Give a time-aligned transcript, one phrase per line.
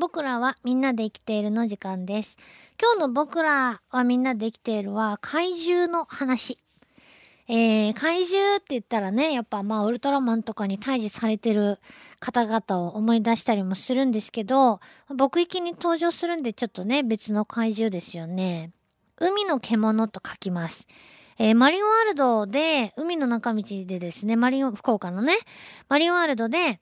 [0.00, 2.38] 僕らはみんなで生きているの時間です。
[2.80, 6.58] 今日の僕らはみんなで生きているは怪獣の話。
[7.48, 11.80] えー、怪獣って言ったらね、やっぱまあウルトラマンとかに退治されてる
[12.18, 14.80] 方々を思い出したりもするんですけど、
[15.14, 18.70] 僕域に登場するんでちょっとね、別の怪獣ですよね。
[19.18, 20.88] 海の獣と書きます。
[21.38, 25.34] えー、マリンワールドで、海の中道でですね、マリン、福岡のね、
[25.90, 26.80] マリンワールドで、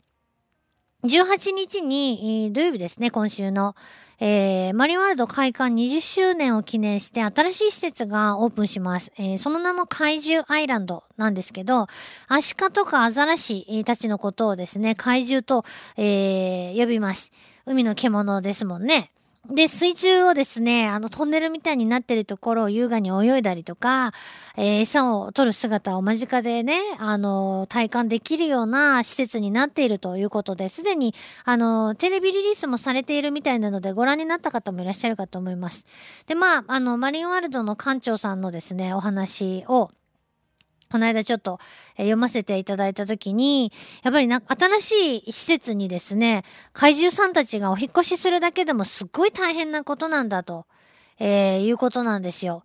[1.04, 3.76] 18日に、土曜日ですね、今週の、
[4.18, 9.12] えー、マリンワールド開館20周年を記念して新しい施設がオープンします。
[9.16, 11.86] えー、その名も怪獣アイランドなんですけど、
[12.26, 15.64] アシカとかアザラシたちのことをですね、怪獣と、
[15.96, 17.30] えー、呼びます。
[17.64, 19.12] 海の獣ですもんね。
[19.50, 24.12] で、水中をですね、あのトンネルみたいになってるところを優雅に泳いだりとか、
[24.58, 35.86] えー、餌を取る姿を間近でね、あの、体感できるような施設になっているということで、すでに、あの、テレビリリースもされているみたいなので、ご覧になった方もいらっしゃるかと思います。
[36.26, 39.90] で、まあ、あの、マリンワールドの館長さんのですね、お話を、
[40.90, 41.60] この間ちょっと、
[41.96, 43.72] 読ませていただいたときに、
[44.02, 50.66] やっぱりな、新しい施設にですね、怪獣さんたちがお引越しするだけでもすっごい大変なことなんだと、
[51.18, 52.64] えー、いうことなんですよ。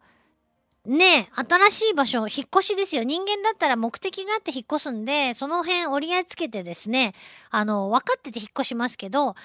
[0.85, 3.03] ねえ、新しい場所、引っ越しですよ。
[3.03, 7.13] 人間だったら目的があって引っ越すんで、その辺折り合いつけてですね、
[7.51, 9.35] あの、分かってて引っ越しますけど、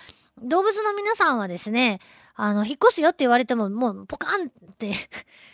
[0.43, 2.01] 動物の皆さんはですね、
[2.41, 4.93] あの、引っ越すよって言われても、もう、ポカンって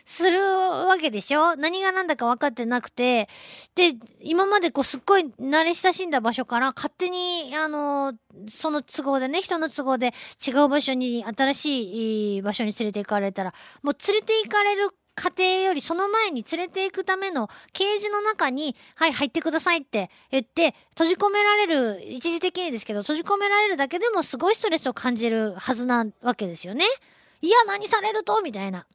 [0.04, 1.56] するわけでしょ？
[1.56, 3.30] 何が何だか分かってなくて、
[3.74, 8.12] で、今までこう、すっごい慣れ親しんだ場所から、勝手に、あの、
[8.50, 10.12] その都合でね、人の都合で
[10.46, 26.84] 違う場所に、新しい場所に連れて行かれたら、もう連れて行かれる家庭よりその前に連れていくためのケージの中に、はい、入ってくださいって言って、閉じ込められる、一時的にですけど、閉じ込められるだけでもすごいストレスを感じるはずなわけですよね。
[27.42, 28.42] いや、何されると？
[28.42, 28.86] みたいな。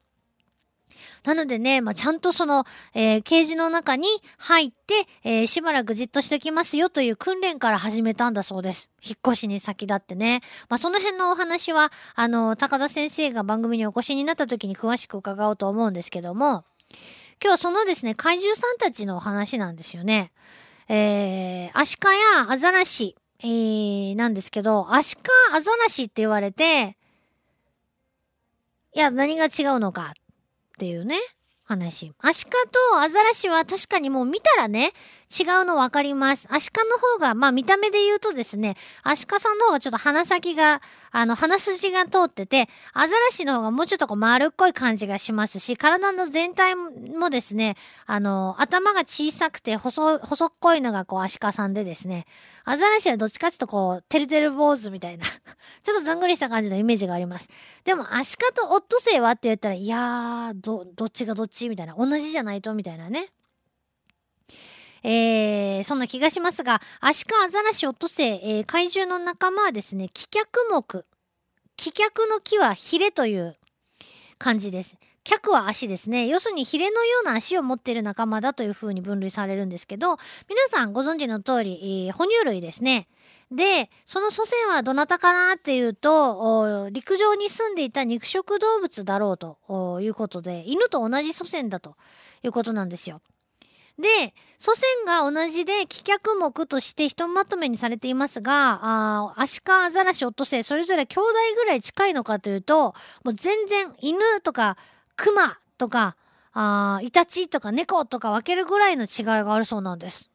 [1.24, 8.90] なのでね、まあ、ちゃんとその、えー、ケージの中に入って、えー、しばらくじっとしておきますよという訓練から始めたんだそうです。
[9.02, 10.42] 引っ越しに先立ってね。
[10.68, 16.64] まあ、その辺のお話は、あの、高田先生が番組にお越しになった時に詳しく伺おうと思うんですけども、
[17.42, 20.32] 今日はそのですね、怪獣さんたちのお話なんですよね。
[20.88, 26.96] えー、アシカやアザラシ、えー、なんですけど、アシカ、アザラシって言われて、
[28.92, 30.14] いや、何が違うのか
[30.80, 31.18] っていうね、
[31.64, 32.10] 話。
[32.20, 34.94] アシカとアザラシは確かにもう見たらね、
[35.30, 36.46] 違うの分かります。
[36.50, 40.82] アシカの方が、まあ見た目で言うとですね、アシカさんの方がちょっと鼻先が、
[41.12, 47.76] あの、鼻筋が通ってて、アザラシの方がもうちょっとこう丸っこい感じがしますし、体の全体もですね、
[48.06, 52.26] あの、頭が小さくて細、細っこいのがこうアシカさんでですね、
[52.64, 55.24] アザラシはどっちかっていうとこう、てるてる坊主みたいな
[55.84, 57.48] ちょっとずんぐりした感じのイメージがあります。
[57.84, 61.94] でも、アシカとオットセイはって言ったら、いやー、ど、どっちがどっちみたいな。
[61.94, 63.32] 同じじゃないとみたいなね。
[65.02, 71.04] えー、そんな気がしますが、アシカ、アザラシ、オットセイ、えー、怪獣の仲間はですね、気脚目。
[71.76, 73.56] 気脚の木はヒレという
[74.38, 74.96] 感じです。
[75.24, 76.26] 脚は足ですね。
[76.26, 80.16] 要するにヒレのような足を持っている仲間だというふうに分類されるんですけど、
[80.48, 83.08] 皆さんご存知の通り、えー、哺乳類ですね。
[83.50, 91.96] で、その祖先はどなたかなっていうと、陸上に住んでいた肉食動物だろうということで、犬と同じ祖先だと
[92.42, 93.20] いうことなんですよ。
[94.00, 102.94] で、祖先が同じで棄却目としてひとまとめにされていますが、あアシカ、アザラシ、オットセイ、それぞれ兄弟ぐらい近いのかというと、
[103.24, 104.76] もう全然犬とか
[105.16, 106.16] クマとか、
[106.52, 110.30] あイタチとか猫とか分けるぐらいの違いがあるそうなんです。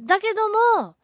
[0.00, 0.48] だけど
[0.80, 0.96] も、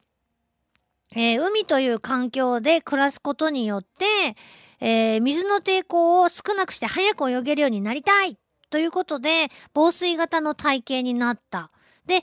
[1.13, 4.37] えー、海という環境で暮らすことによって、
[4.81, 8.39] えー、水の抵抗を少なくして早く泳げるようになりたい
[8.71, 11.71] ということで、防水型の体型になった。
[12.07, 12.23] で、泳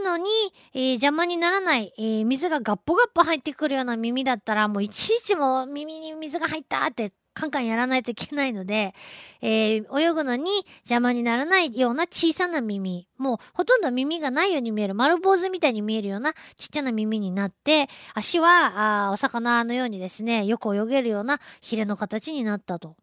[0.00, 0.30] ぐのに、
[0.74, 8.94] えー、邪魔にならない、えー、水がガッポガッポ入ってくるような耳だったら、もういちいちも耳に水が入ったってカンカンやらないといけないので、
[9.42, 22.96] えー、泳ぐのに邪魔にならないような小さな耳、もうほとんど耳がないように見える、丸坊主みたいに見えるようなちっちゃな耳になって、足はあお魚のようにですね、よく泳げるようなヒレの形になったと。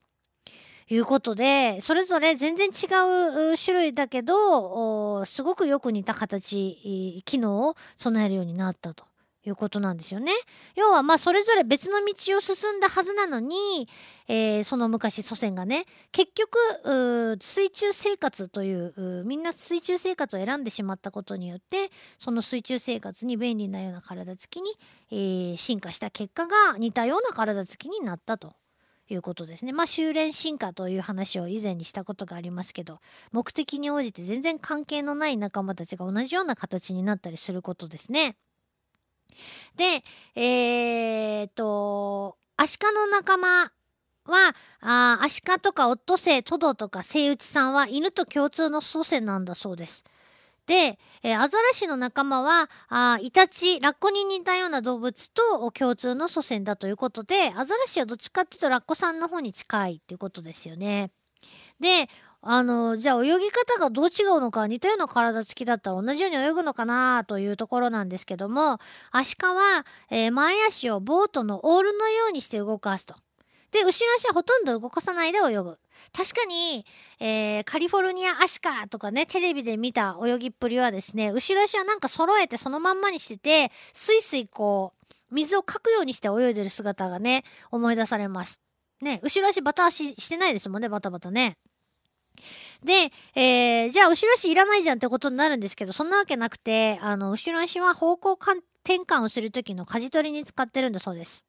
[0.89, 2.87] いうことで、それぞれ全然違
[3.53, 9.05] う種類だけど、すごくよく似た形、機能を備えるようになったと。
[9.45, 10.31] いうことなんですよね。
[10.75, 13.89] 要はまあそれぞれ別の道を進んだはずなのに、
[14.27, 24.71] えー、その昔祖先がね結局水中生活というみんな水中生活を選んでしまったことによってその水中生活に便利なような体つきに、
[25.11, 28.53] えー、進化した結果が似たような体つきになったと
[29.09, 29.73] いうことですね。
[29.73, 32.99] まあ修練進化という話を以前にしたことがありますけど
[33.31, 38.37] 目的に応じて全然関係のない仲間たちが同じような形になったりすることですね。
[39.75, 40.03] で
[40.35, 43.71] えー、っとアシカの仲間
[44.25, 50.03] は、あアシカとかオットセイ、トドとかセイウチさんは犬と共通の祖先なんだそうです。
[50.65, 61.11] で、えー、アザラシの仲間は、あイタチ、ラッコに似たような動物と共通の祖先だということで、アザラシはどっちかっていうとラッコさんの方に近いっていうことですよね。
[61.79, 62.07] で、
[62.41, 68.79] あの、じゃあ泳ぎ方がどう違うのか、似たような体つきだったら同じように泳ぐのかなというところなんですけども、
[69.11, 73.15] アシカは、えー、前足をボートのオールのようにして動かすと。
[73.73, 75.79] で、後ろ足はほとんど動かさないで泳ぐ。
[76.15, 76.85] 確かに、
[77.19, 88.59] えー、カリフォルニアアシカとかね、テレビで見た泳ぎっぷりはですね、後ろ足はなんか揃えてそのまんまにしてて、スイスイこう、水をかくようにして泳いでる姿がね、思い出されます。
[89.01, 91.57] ね、後ろ足バタ足してないですもんね、バタバタね。
[92.83, 98.59] で、えー、じゃあ後ろ足いらないじゃんってことになるんですけど、そんなわけなくて、あの、後ろ足は方向転
[99.07, 101.43] 換をするときの舵取りに使ってるんだそうです。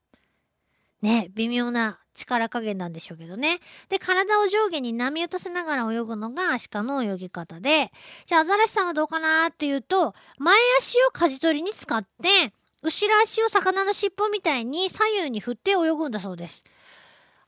[1.05, 3.61] ね、微妙な力加減なんでしょうけどね。
[3.91, 7.93] で、体を上下に波打たせながら泳ぐのがアシカの泳ぎ方で、
[8.25, 16.65] じゃあアザラシさんはどうかなっていうと、前足を舵取りに使って、後ろ足を魚の尻尾みたいに左右に振って泳ぐんだそうです。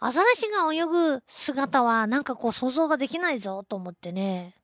[0.00, 4.54] アザラシが泳ぐ姿はなんかこう想像ができないぞと思ってね。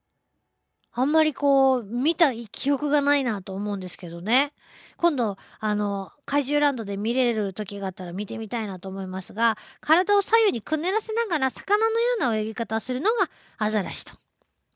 [0.95, 4.53] あんまりこう、見た記憶がないなと思うんですけどね。
[4.99, 14.13] 今度、あの、怪獣ランドで見れる時があったら見てみたいなと思いますが、体を左右にくねらせながら魚のような泳ぎ方をするのがアザラシと。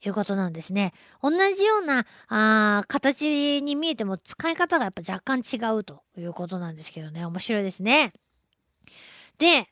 [0.04, 0.92] いうことなんですね。
[1.22, 7.24] 同じようなあ形に見えても使い方がやっぱ若干違うということなんですけどね。
[7.24, 8.12] 面白いですね。
[9.38, 9.69] で、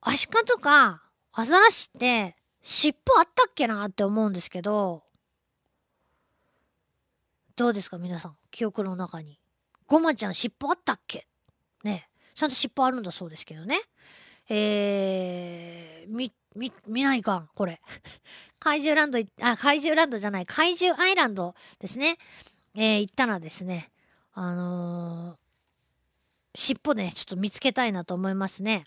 [0.00, 1.02] アシカとか
[1.32, 2.36] アザラシって
[2.68, 5.04] 尻尾あったっけなって思うんですけど、
[7.54, 8.36] どうですか皆さん？
[8.50, 9.38] 記憶の中に。
[9.86, 11.28] ごまちゃん尻尾あったっけ？
[11.84, 12.08] ね。
[12.34, 13.80] ちゃんと尻尾あるんだそうですけどね。
[14.48, 17.80] えー、み、み、見ないかん、これ。
[18.58, 22.18] 怪獣ランド、あ、怪獣ランドじゃない、怪獣アイランドですね。
[22.74, 23.92] えー、行ったらですね、
[24.32, 25.36] あのー、
[26.56, 28.86] 尻尾ね、ちょっと見つけたいなと思いますね。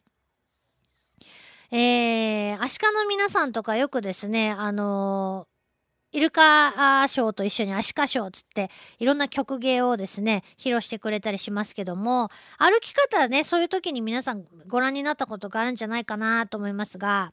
[1.71, 17.31] えー、アシカの皆さんとかよくですね、あのー、イルカショーと一緒にアシカショーつって、いろんな曲芸をですね、披露してくれたりしますけども、歩き方ね、そういう時に皆さんご覧になったことがあるんじゃないかなと思いますが、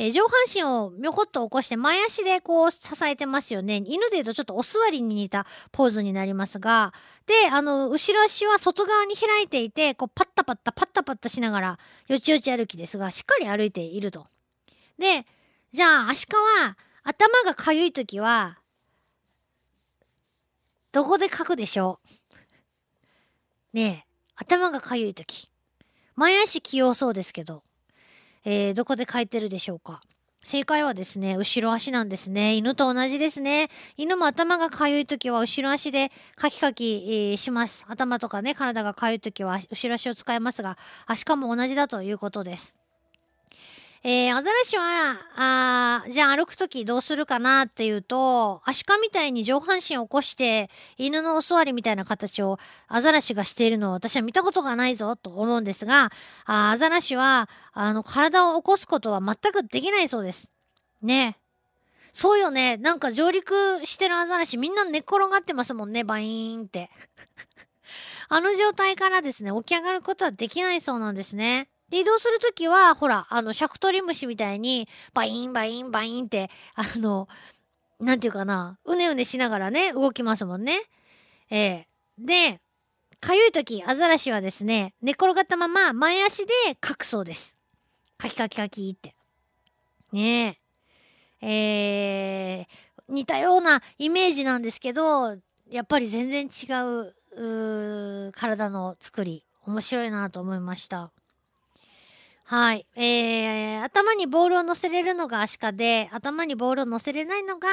[0.00, 3.82] えー、上半身をみょこっと起こして前足でこう支えてますよね。
[3.84, 6.94] 犬で言うとちょっとお座りに似たポーズになりますが、
[7.26, 14.26] で、あの、後ろ足は外側に開いていて、こうパッタパッタパッタパッタしながらよちよち歩きですが、しっかり歩いていると。
[14.98, 15.26] で、
[15.70, 18.58] じゃあ、アシカは頭がかゆい時は、
[20.92, 22.00] どこで書くでしょ
[23.74, 23.76] う？
[23.76, 25.50] ねえ、頭がかゆい時。
[26.16, 27.64] 前足器用そうですけど、
[28.44, 30.00] えー、どこで書いてるでしょうか？
[30.42, 32.54] 正解はですね、後ろ足なんですね。
[32.54, 33.68] 犬と同じですね。
[33.98, 37.84] 犬も頭がかゆいときは後ろ足でカキカキ、します。
[37.88, 42.74] 頭とかね、体がかゆいときは後ろ足を使いますが、足かも同じだということです。
[44.02, 56.10] えー、アザラシは、あじゃあ歩くときどうするかなっていうと、アシカみたいに上半身を起こして、犬のお座りみたいな形をアザラシがしているのを私は見たことがないぞと思うんですが、
[56.46, 60.50] あアザラシは、あの、体を起こすことは全くできないそうです。
[61.02, 61.36] ね。
[62.12, 62.78] そうよね。
[62.78, 66.88] なんか上陸してるアザラシみんな寝っ転がってますもんね、バイーンって。
[68.30, 71.68] あの状態からですね、起き上がることはできないそうなんですね。
[71.90, 77.28] で、移動するときは、ほら、あの、シャクトリムシみたいに、バインバインバインって、あの、
[77.98, 80.80] なんていうかな、うねうねしながらね、動きますもんね。
[81.50, 82.60] ええー、で、
[83.20, 86.52] かゆいとき、アザラシはですね、寝転がったまま前足で
[86.84, 87.54] 書くそうです。
[88.16, 89.14] カキカキカキって。
[90.12, 90.58] ね
[91.42, 91.46] え。
[91.46, 95.36] えー、似たようなイメージなんですけど、
[95.70, 97.14] やっぱり全然違う、
[98.28, 101.12] う体の作り、面白いなと思いました。
[102.50, 102.84] はい。
[102.96, 107.68] えー、頭にボールを乗せれるのがアシカで、頭にボールを乗せれないのが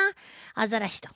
[0.54, 1.10] アザラシと。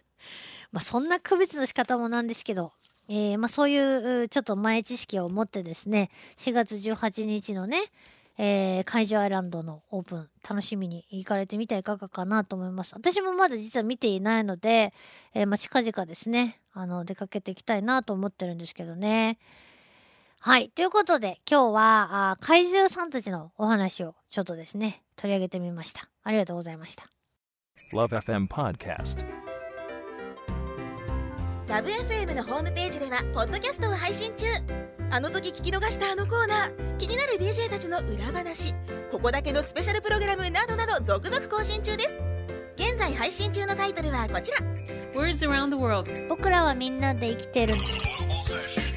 [0.72, 2.72] まあ、そんな区別の仕方もなんですけど、
[3.06, 7.82] えー、まあ、そういうちょっと前知識を持ってですね、4月18日のね、
[8.38, 12.94] えー、海上アイランドのオープン、楽しみに行かれてみてはいかがかなと思います。
[12.94, 14.94] 私もまだ実は見ていないので、
[15.34, 19.38] えー、まあ、近々ですね、あの、出かけていきたいなと思ってるんですけどね。
[20.40, 20.70] はい。
[20.70, 26.08] ということで、今日は、あー怪獣さんたちのお話をちょっとですね、取り上げてみました。
[26.22, 27.04] ありがとうございました。
[27.92, 29.24] Love FM Podcast.
[31.68, 34.46] Love FM のホームページではポッドキャストを配信中
[35.10, 38.72] あの時聞き逃したあのコーナー気になる DJ たちの裏話
[39.10, 42.22] ここだけのスペシャルプログラムなどなど続々更新中です
[42.76, 44.58] 現在配信中のタイトルはこちら
[45.16, 46.08] Words around the world.
[46.28, 47.74] 僕らはみんなで生きてる。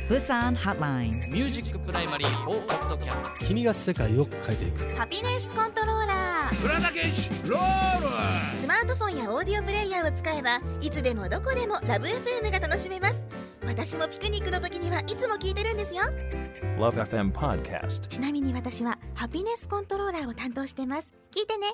[0.09, 1.11] Busan Hotline.
[1.31, 4.95] Music Primary for Podcast 君が世界を変えていく。
[4.95, 6.55] Happiness Controller。
[8.59, 13.23] スマートフォンやオーディオプレイヤーを使えばいつでもどこでもラブ f m が楽しめます。
[13.67, 16.01] 私もピクニックの時にはいつも聞いてるんですよ。
[16.79, 18.07] Love FM Podcast.
[18.07, 21.13] ちなみに私はハピネスコントローラーを担当してます。
[21.29, 21.67] 聞いてね